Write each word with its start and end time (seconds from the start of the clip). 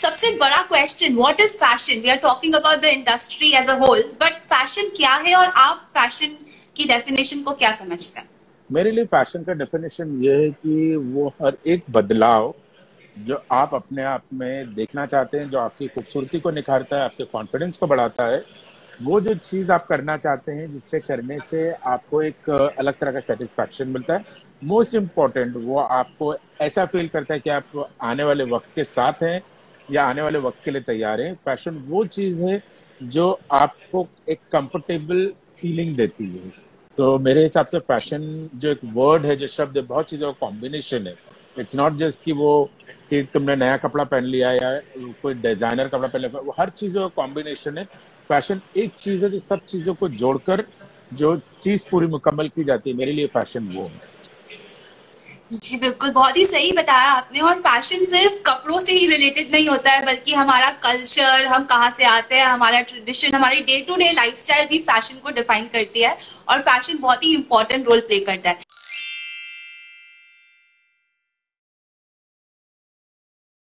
सबसे 0.00 0.30
बड़ा 0.36 0.60
question 0.62 1.14
what 1.16 1.40
is 1.40 1.56
fashion 1.58 2.00
we 2.00 2.08
are 2.08 2.16
talking 2.18 2.54
about 2.54 2.78
the 2.80 2.84
industry 2.84 3.52
as 3.52 3.68
a 3.68 3.74
whole 3.78 4.02
but 4.20 4.40
fashion 4.52 4.88
क्या 4.96 5.14
है 5.26 5.34
और 5.36 5.52
आप 5.56 5.86
फ़ैशन 5.94 6.36
की 6.76 6.84
डेफिनेशन 6.84 7.42
को 7.42 7.52
क्या 7.52 7.72
समझते 7.72 8.20
हैं? 8.20 8.28
मेरे 8.70 8.90
लिए 8.90 9.04
फ़ैशन 9.06 9.42
का 9.44 9.52
डेफिनेशन 9.52 10.18
ये 10.24 10.34
है 10.34 10.50
कि 10.50 10.96
वो 10.96 11.28
हर 11.42 11.56
एक 11.66 11.84
बदलाव 11.90 12.52
जो 13.18 13.42
आप 13.52 13.74
अपने 13.74 14.02
आप 14.02 14.22
में 14.32 14.74
देखना 14.74 15.04
चाहते 15.06 15.38
हैं, 15.38 15.48
जो 15.50 15.58
आपकी 15.58 15.86
खूबसूरती 15.86 16.40
को 16.40 16.50
निखारता 16.50 16.96
है, 16.96 17.04
आपके 17.04 17.24
कॉन्फिडेंस 17.24 17.76
को 17.76 17.86
बढ़ाता 17.86 18.26
है, 18.26 18.42
वो 19.02 19.20
जो 19.20 19.34
चीज़ 19.34 19.72
आप 19.72 19.86
करना 19.86 20.16
चाहते 20.16 20.52
हैं, 20.52 20.70
जिससे 20.70 21.00
करने 21.00 21.38
से 21.40 21.70
आपको 21.86 22.22
एक 22.22 22.50
अलग 22.50 22.94
तरह 22.94 23.12
का 23.12 23.20
सेटिस्फैक्शन 23.20 23.88
मिलता 23.88 24.14
है। 24.14 24.24
मोस्ट 24.64 24.94
इंपॉर्टेंट 24.94 25.56
वो 25.56 25.78
आपको 25.80 26.34
ऐसा 26.60 26.84
फील 26.86 27.08
करता 27.08 27.34
है 27.34 27.40
कि 27.40 27.50
आप 27.50 27.88
आने 28.02 28.24
वाले 28.24 28.44
वक्त 28.50 28.68
के 28.74 28.84
साथ 28.86 29.22
हैं 29.22 29.40
या 29.90 30.04
आने 30.04 30.22
वाले 30.22 30.38
वक्त 30.38 30.64
के 30.64 30.70
लिए 30.70 30.82
तैयार 30.82 31.20
है। 31.20 31.32
फ़ैशन 31.44 31.76
वो 31.88 32.04
चीज़ 32.06 32.42
है 32.44 32.62
जो 33.02 33.30
आपको 33.52 34.06
एक 34.28 34.40
कंफर्टेबल 34.52 35.26
फीलिंग 35.60 35.96
देती 35.96 36.26
है। 36.26 36.52
तो 36.96 37.18
मेरे 37.18 37.42
हिसाब 37.42 37.66
से 37.66 37.78
फ़ैशन 37.78 38.48
जो 38.54 38.70
एक 38.70 38.80
वर्ड 38.94 39.26
है, 39.26 39.36
जो 39.36 39.46
शब्द 39.46 39.76
है, 39.76 39.82
बहुत 39.82 40.08
चीज़ों 40.10 40.32
का 40.32 40.46
कॉम्बिनेशन 40.46 41.06
है। 41.06 41.14
इट्स 41.58 41.76
नॉट 41.76 41.96
जस्ट 41.96 42.24
कि 42.24 42.32
वो 42.32 42.68
कि 43.10 43.22
तुमने 43.32 43.56
नया 43.56 43.76
कपड़ा 43.76 44.04
पहन 44.04 44.24
लिया 44.24 44.50
या 44.52 44.78
कोई 45.22 45.34
डिज़ाइनर 45.34 45.88
कपड़ा 45.88 46.08
पहन 46.08 46.20
लिया, 46.20 46.40
वो 46.40 46.54
हर 46.58 46.68
चीज़ों 46.70 47.08
का 47.08 47.22
कॉम्बिनेशन 47.22 47.78
है। 47.78 47.84
फ़ैशन 48.28 48.60
एक 48.76 48.94
चीज़ 48.98 49.24
है 49.24 49.30
जो 49.30 49.38
सब 49.38 49.64
चीज़ों 49.68 49.94
को 49.94 50.08
जोड़कर 50.08 50.64
जो 51.14 51.36
चीज़ 51.62 51.86
पूरी 51.90 52.06
मुकम्मल 52.06 52.48
की 52.48 52.64
जाती 52.64 52.90
है, 52.90 52.96
मेरे 52.96 53.12
लिए 53.12 53.26
फ़ैशन 53.26 53.68
वो 53.68 53.82
है। 53.82 54.00
जी, 55.50 55.76
बिल्कुल, 55.76 56.10
बहुत 56.10 56.36
ही 56.36 56.44
सही 56.46 56.70
बताया 56.72 57.10
आपने 57.10 57.40
और 57.40 57.60
फ़ैशन 57.60 58.04
सिर्फ़ 58.04 58.34
कपड़ों 58.46 58.78
से 58.80 58.92
ही 58.92 59.06
रिलेटेड 59.06 59.50
नहीं 59.52 59.68
होता 59.68 59.92
है, 59.92 60.04
बल्कि 60.06 60.34
हमारा 60.34 60.70
कल्चर 60.84 61.46
हम 61.46 61.64
कहाँ 61.64 61.90
से 61.90 62.04
आते 62.06 62.34
हैं, 62.34 62.44
हमारा 62.44 62.80
ट्रेडिशन 62.82 63.34
हमारी 63.34 63.60
डे 63.60 63.80
टू 63.88 63.96
डे 63.96 64.10
लाइफस्टाइल 64.12 64.66
भी 64.68 64.78
फ़ैशन 64.80 65.18
को 65.24 65.30
डिफाइन 65.32 65.66
करती 65.72 66.02
है 66.02 66.16
और 66.48 66.60
फ़ैशन 66.62 66.98
बहुत 66.98 67.24
ही 67.24 67.34
इंपॉर्टेंट 67.34 67.88
रोल 67.88 68.00
प्ले 68.00 68.20
करता 68.20 68.50
है। 68.50 68.58